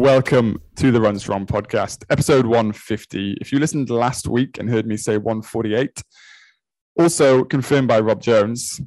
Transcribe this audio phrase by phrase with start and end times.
[0.00, 3.36] Welcome to the Run Strong podcast, episode 150.
[3.38, 6.02] If you listened last week and heard me say 148,
[6.98, 8.80] also confirmed by Rob Jones,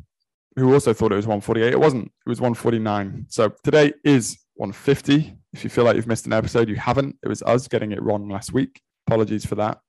[0.55, 1.71] who also thought it was 148.
[1.71, 3.27] It wasn't, it was 149.
[3.29, 5.37] So today is 150.
[5.53, 7.15] If you feel like you've missed an episode, you haven't.
[7.21, 8.81] It was us getting it wrong last week.
[9.05, 9.81] Apologies for that.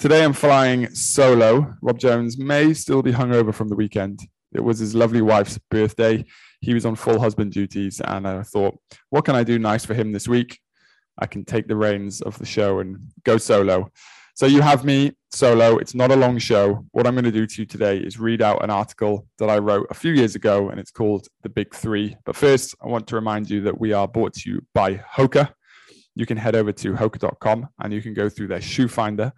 [0.00, 1.76] Today I'm flying solo.
[1.82, 4.22] Rob Jones may still be hungover from the weekend.
[4.52, 6.24] It was his lovely wife's birthday
[6.60, 8.78] he was on full husband duties, and I thought,
[9.10, 10.58] what can I do nice for him this week?
[11.18, 13.90] I can take the reins of the show and go solo.
[14.34, 15.78] So you have me solo.
[15.78, 16.84] It's not a long show.
[16.92, 19.58] What I'm going to do to you today is read out an article that I
[19.58, 22.16] wrote a few years ago, and it's called The Big Three.
[22.24, 25.52] But first, I want to remind you that we are brought to you by Hoka.
[26.14, 29.32] You can head over to hoka.com and you can go through their shoe finder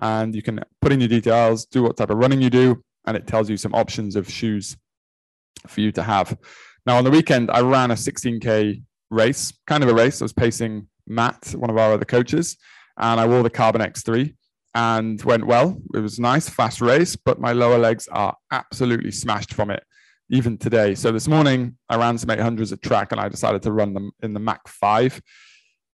[0.00, 3.16] and you can put in your details, do what type of running you do, and
[3.16, 4.76] it tells you some options of shoes
[5.66, 6.38] for you to have.
[6.86, 10.22] Now, on the weekend, I ran a 16K race, kind of a race.
[10.22, 12.56] I was pacing Matt, one of our other coaches,
[12.96, 14.32] and I wore the Carbon X3
[14.74, 15.76] and went well.
[15.92, 19.82] It was a nice, fast race, but my lower legs are absolutely smashed from it,
[20.30, 20.94] even today.
[20.94, 24.12] So this morning, I ran some 800s at track and I decided to run them
[24.22, 25.20] in the Mach 5,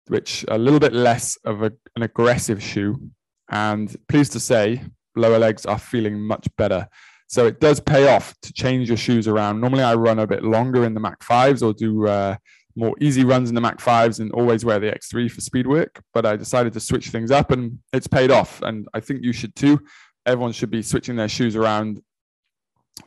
[0.08, 3.10] which a little bit less of a, an aggressive shoe.
[3.48, 4.82] And pleased to say,
[5.16, 6.88] lower legs are feeling much better.
[7.28, 9.60] So it does pay off to change your shoes around.
[9.60, 12.36] Normally, I run a bit longer in the Mach 5s or do uh,
[12.76, 16.00] more easy runs in the Mach 5s and always wear the X3 for speed work.
[16.14, 18.62] But I decided to switch things up and it's paid off.
[18.62, 19.80] And I think you should too.
[20.24, 22.00] Everyone should be switching their shoes around.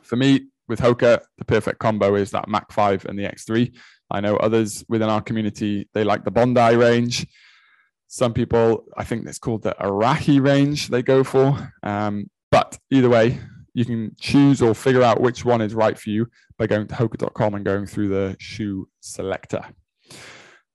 [0.02, 3.74] For me, with Hoka, the perfect combo is that Mach 5 and the X3.
[4.10, 7.26] I know others within our community, they like the Bondi range.
[8.12, 11.72] Some people, I think it's called the Arahi range, they go for.
[11.84, 13.38] Um, but either way,
[13.72, 16.26] you can choose or figure out which one is right for you
[16.58, 19.64] by going to hoka.com and going through the shoe selector.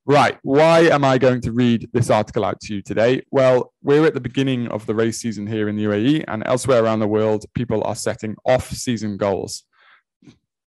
[0.06, 3.24] Right, why am I going to read this article out to you today?
[3.32, 6.86] Well, we're at the beginning of the race season here in the UAE and elsewhere
[6.86, 9.66] around the world, people are setting off season goals.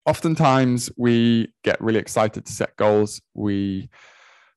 [0.05, 3.23] Oftentimes, we get really excited to set goals.
[3.33, 3.89] We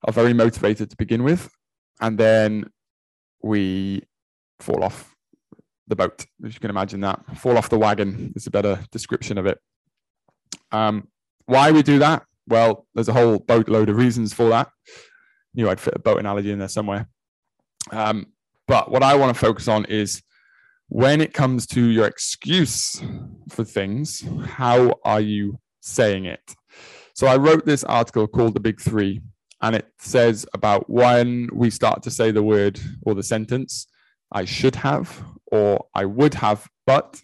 [0.06, 1.50] are very motivated to begin with,
[2.02, 2.66] and then
[3.42, 4.04] we
[4.59, 5.16] fall off
[5.88, 7.20] the boat, if you can imagine that.
[7.38, 9.59] Fall off the wagon is a better description of it.
[10.72, 11.08] Um,
[11.46, 12.24] why we do that?
[12.48, 14.70] Well, there's a whole boatload of reasons for that.
[15.53, 17.08] Knew I'd fit a boat analogy in there somewhere.
[17.92, 18.28] Um,
[18.68, 20.24] but what I want to focus on is
[20.88, 23.02] when it comes to your excuse
[23.50, 26.56] for things, how are you saying it?
[27.14, 29.22] So I wrote this article called The Big Three,
[29.63, 33.88] and it says about when we start to say the word or the sentence,
[34.29, 37.22] I should have, or I would have, but,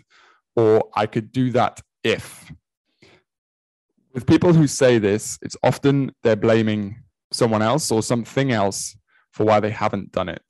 [0.56, 2.50] or I could do that if.
[4.14, 8.96] With people who say this, it's often they're blaming someone else or something else
[9.34, 10.44] for why they haven't done it.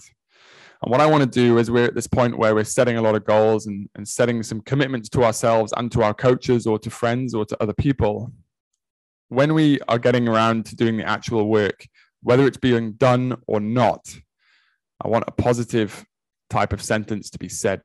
[0.83, 3.01] And what I want to do is we're at this point where we're setting a
[3.01, 6.77] lot of goals and, and setting some commitments to ourselves and to our coaches or
[6.79, 8.31] to friends or to other people.
[9.29, 11.87] When we are getting around to doing the actual work,
[12.21, 14.13] whether it's being done or not,
[15.01, 16.05] I want a positive
[16.49, 17.81] type of sentence to be said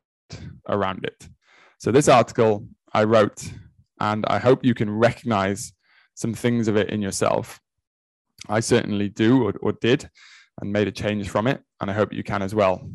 [0.67, 1.29] around it.
[1.77, 3.51] So, this article I wrote,
[3.99, 5.71] and I hope you can recognize
[6.15, 7.59] some things of it in yourself.
[8.49, 10.09] I certainly do or, or did
[10.61, 12.89] and made a change from it, and I hope you can as well.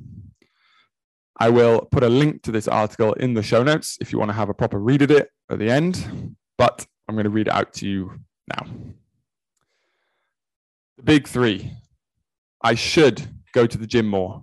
[1.38, 4.30] I will put a link to this article in the show notes if you want
[4.30, 7.48] to have a proper read of it at the end, but I'm going to read
[7.48, 8.12] it out to you
[8.56, 8.66] now.
[10.96, 11.72] The big three
[12.62, 14.42] I should go to the gym more.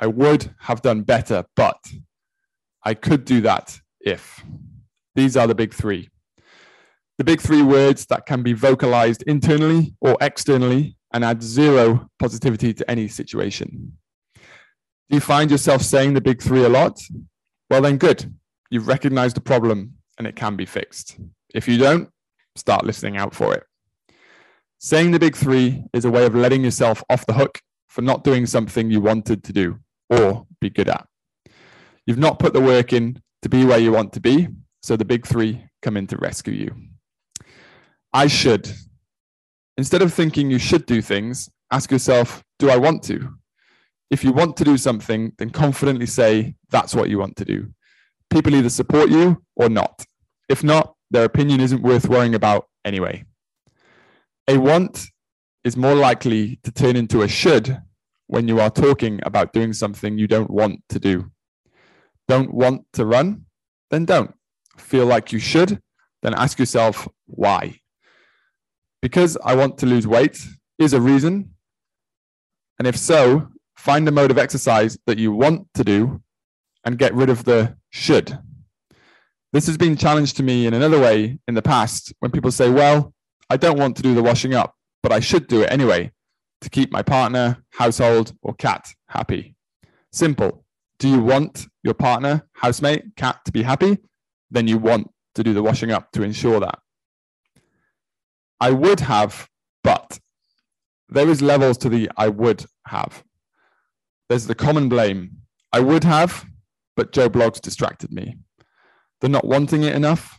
[0.00, 1.78] I would have done better, but
[2.84, 4.44] I could do that if.
[5.14, 6.10] These are the big three.
[7.16, 12.74] The big three words that can be vocalized internally or externally and add zero positivity
[12.74, 13.96] to any situation.
[14.34, 16.98] Do you find yourself saying the big three a lot?
[17.70, 18.34] Well, then good.
[18.70, 21.16] You've recognized the problem and it can be fixed.
[21.54, 22.08] If you don't,
[22.56, 23.64] start listening out for it.
[24.78, 28.24] Saying the big three is a way of letting yourself off the hook for not
[28.24, 29.78] doing something you wanted to do
[30.10, 31.06] or be good at.
[32.06, 34.48] You've not put the work in to be where you want to be,
[34.82, 36.74] so the big three come in to rescue you.
[38.12, 38.70] I should.
[39.76, 43.34] Instead of thinking you should do things, ask yourself, do I want to?
[44.10, 47.72] If you want to do something, then confidently say that's what you want to do.
[48.30, 50.04] People either support you or not.
[50.48, 53.24] If not, their opinion isn't worth worrying about anyway.
[54.48, 55.06] A want
[55.62, 57.80] is more likely to turn into a should
[58.26, 61.30] when you are talking about doing something you don't want to do.
[62.26, 63.46] Don't want to run?
[63.90, 64.34] Then don't.
[64.76, 65.80] Feel like you should?
[66.22, 67.80] Then ask yourself why.
[69.00, 70.44] Because I want to lose weight
[70.78, 71.50] is a reason,
[72.78, 76.22] And if so, find a mode of exercise that you want to do
[76.84, 78.36] and get rid of the should.
[79.54, 82.68] This has been challenged to me in another way in the past when people say,
[82.68, 83.14] Well,
[83.48, 86.10] I don't want to do the washing up, but I should do it anyway
[86.60, 89.54] to keep my partner, household, or cat happy.
[90.10, 90.64] Simple.
[90.98, 93.98] Do you want your partner, housemate, cat to be happy?
[94.50, 96.80] Then you want to do the washing up to ensure that.
[98.60, 99.48] I would have,
[99.84, 100.18] but
[101.08, 103.22] there is levels to the I would have.
[104.28, 105.42] There's the common blame.
[105.72, 106.44] I would have,
[106.96, 108.34] but Joe Bloggs distracted me.
[109.24, 110.38] The not wanting it enough.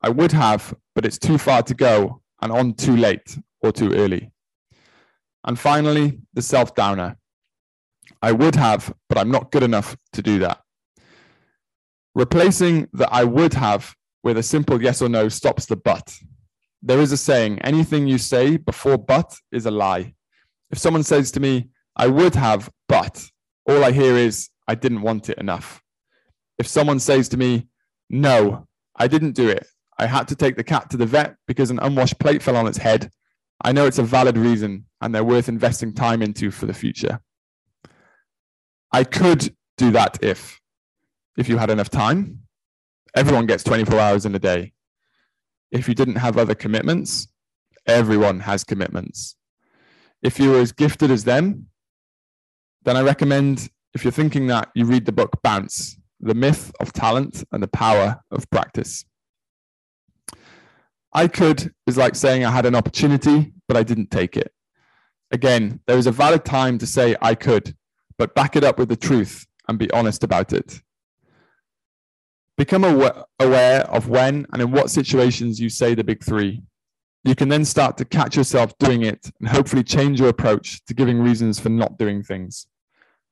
[0.00, 3.92] I would have, but it's too far to go and on too late or too
[3.92, 4.32] early.
[5.46, 7.18] And finally, the self downer.
[8.22, 10.62] I would have, but I'm not good enough to do that.
[12.14, 16.16] Replacing the I would have with a simple yes or no stops the but.
[16.80, 20.14] There is a saying anything you say before but is a lie.
[20.70, 23.22] If someone says to me, I would have, but
[23.68, 25.82] all I hear is, I didn't want it enough.
[26.58, 27.68] If someone says to me,
[28.10, 28.66] No,
[28.96, 29.66] I didn't do it.
[29.98, 32.66] I had to take the cat to the vet because an unwashed plate fell on
[32.66, 33.10] its head.
[33.62, 37.20] I know it's a valid reason and they're worth investing time into for the future.
[38.92, 40.60] I could do that if,
[41.36, 42.40] if you had enough time.
[43.16, 44.72] Everyone gets 24 hours in a day.
[45.70, 47.28] If you didn't have other commitments,
[47.86, 49.36] everyone has commitments.
[50.22, 51.66] If you were as gifted as them,
[52.84, 56.94] then I recommend, if you're thinking that, you read the book Bounce The Myth of
[56.94, 59.04] Talent and the Power of Practice.
[61.12, 64.50] I could is like saying I had an opportunity, but I didn't take it.
[65.30, 67.76] Again, there is a valid time to say I could,
[68.16, 70.80] but back it up with the truth and be honest about it.
[72.56, 76.62] Become aware of when and in what situations you say the big three.
[77.22, 80.94] You can then start to catch yourself doing it and hopefully change your approach to
[80.94, 82.66] giving reasons for not doing things.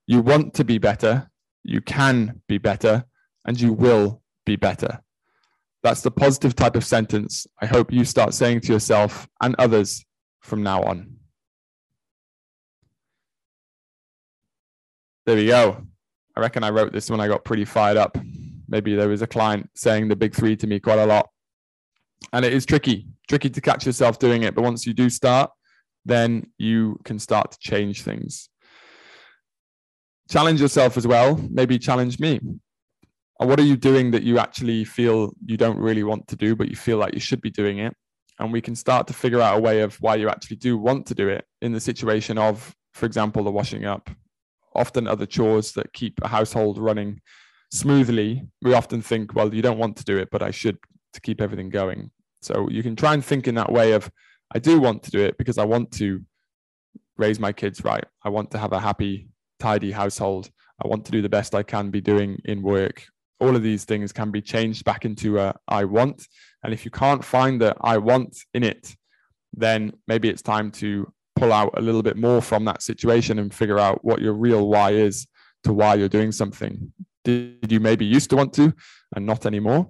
[0.06, 1.30] You want to be better,
[1.64, 3.04] you can be better,
[3.44, 5.02] and you will be better.
[5.82, 10.04] That's the positive type of sentence I hope you start saying to yourself and others
[10.40, 11.16] from now on.
[15.26, 15.86] There we go.
[16.36, 18.16] I reckon I wrote this when I got pretty fired up.
[18.68, 21.28] Maybe there was a client saying the big three to me quite a lot.
[22.32, 24.54] And it is tricky, tricky to catch yourself doing it.
[24.54, 25.50] But once you do start,
[26.04, 28.48] then you can start to change things.
[30.30, 31.36] Challenge yourself as well.
[31.50, 32.40] Maybe challenge me
[33.46, 36.68] what are you doing that you actually feel you don't really want to do, but
[36.68, 37.94] you feel like you should be doing it?
[38.38, 41.06] And we can start to figure out a way of why you actually do want
[41.06, 44.10] to do it in the situation of, for example, the washing up,
[44.74, 47.20] often other chores that keep a household running
[47.70, 48.42] smoothly.
[48.62, 50.78] We often think, well, you don't want to do it, but I should
[51.12, 52.10] to keep everything going.
[52.40, 54.10] So you can try and think in that way of,
[54.54, 56.20] I do want to do it because I want to
[57.16, 58.04] raise my kids right.
[58.24, 59.28] I want to have a happy,
[59.62, 60.50] tidy household.
[60.82, 62.96] I want to do the best I can be doing in work
[63.42, 66.28] all of these things can be changed back into a I want.
[66.62, 68.94] And if you can't find the I want in it,
[69.52, 73.52] then maybe it's time to pull out a little bit more from that situation and
[73.52, 75.26] figure out what your real why is
[75.64, 76.92] to why you're doing something.
[77.24, 78.72] Did you maybe used to want to
[79.16, 79.88] and not anymore?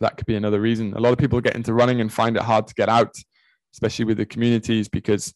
[0.00, 0.92] That could be another reason.
[0.92, 3.14] A lot of people get into running and find it hard to get out,
[3.72, 5.32] especially with the communities, because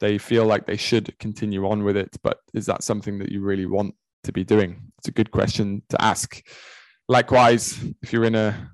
[0.00, 2.16] they feel like they should continue on with it.
[2.22, 4.92] But is that something that you really want to be doing?
[4.98, 6.42] It's a good question to ask.
[7.08, 8.72] Likewise, if you're in a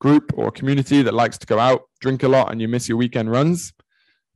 [0.00, 2.98] group or community that likes to go out, drink a lot, and you miss your
[2.98, 3.72] weekend runs,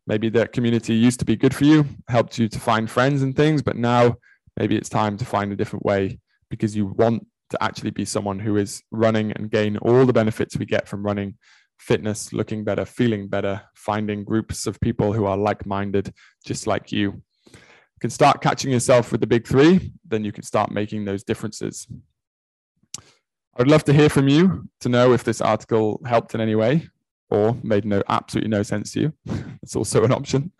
[0.06, 3.36] maybe that community used to be good for you, helped you to find friends and
[3.36, 4.16] things, but now
[4.56, 6.18] maybe it's time to find a different way
[6.50, 10.56] because you want to actually be someone who is running and gain all the benefits
[10.56, 11.36] we get from running
[11.78, 16.12] fitness, looking better, feeling better, finding groups of people who are like minded,
[16.44, 17.22] just like you.
[17.46, 21.22] You can start catching yourself with the big three, then you can start making those
[21.22, 21.86] differences.
[22.98, 26.54] I would love to hear from you to know if this article helped in any
[26.54, 26.88] way
[27.30, 29.12] or made no absolutely no sense to you.
[29.62, 30.52] It's also an option.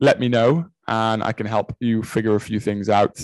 [0.00, 3.18] Let me know and I can help you figure a few things out.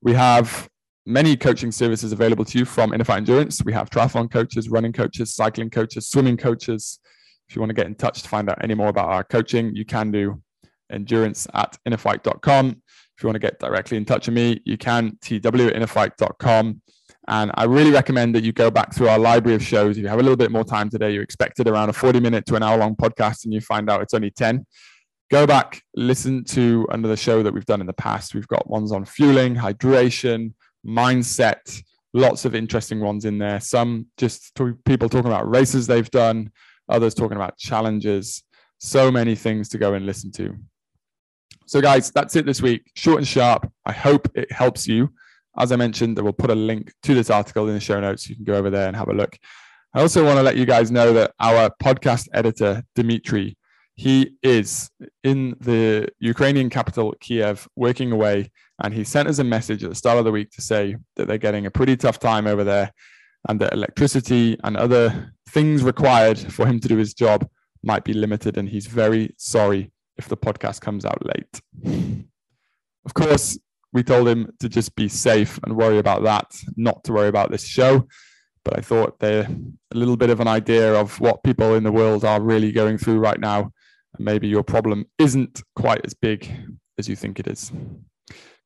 [0.00, 0.68] We have
[1.06, 3.62] many coaching services available to you from Inner Fight Endurance.
[3.64, 6.98] We have triathlon coaches, running coaches, cycling coaches, swimming coaches.
[7.48, 9.74] If you want to get in touch to find out any more about our coaching,
[9.74, 10.42] you can do
[10.90, 12.68] endurance at innerfight.com.
[12.68, 16.80] If you want to get directly in touch with me, you can tw at innerfight.com.
[17.26, 19.96] And I really recommend that you go back through our library of shows.
[19.96, 22.44] If you have a little bit more time today, you expected around a 40 minute
[22.46, 24.66] to an hour long podcast and you find out it's only 10.
[25.30, 28.34] Go back, listen to another show that we've done in the past.
[28.34, 30.52] We've got ones on fueling, hydration,
[30.86, 33.60] mindset, lots of interesting ones in there.
[33.60, 36.50] Some just people talking about races they've done,
[36.88, 38.42] others talking about challenges.
[38.78, 40.56] So many things to go and listen to.
[41.66, 42.90] So, guys, that's it this week.
[42.94, 43.70] Short and sharp.
[43.86, 45.10] I hope it helps you.
[45.56, 48.28] As I mentioned, I will put a link to this article in the show notes.
[48.28, 49.38] You can go over there and have a look.
[49.94, 53.56] I also want to let you guys know that our podcast editor, Dimitri,
[53.94, 54.90] he is
[55.22, 58.50] in the Ukrainian capital, Kiev, working away.
[58.82, 61.28] And he sent us a message at the start of the week to say that
[61.28, 62.92] they're getting a pretty tough time over there
[63.48, 67.48] and that electricity and other things required for him to do his job
[67.84, 68.58] might be limited.
[68.58, 71.60] And he's very sorry if the podcast comes out late.
[73.06, 73.58] Of course,
[73.92, 77.52] we told him to just be safe and worry about that, not to worry about
[77.52, 78.08] this show
[78.64, 79.46] but I thought they're
[79.92, 82.98] a little bit of an idea of what people in the world are really going
[82.98, 83.72] through right now.
[84.18, 86.50] Maybe your problem isn't quite as big
[86.98, 87.72] as you think it is.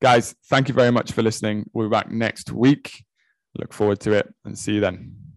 [0.01, 1.69] Guys, thank you very much for listening.
[1.73, 3.05] We'll be back next week.
[3.57, 5.28] Look forward to it and see you then.